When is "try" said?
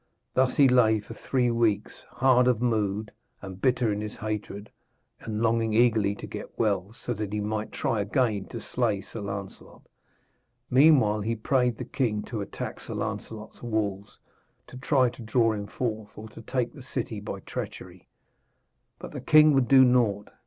7.71-8.01, 14.75-15.07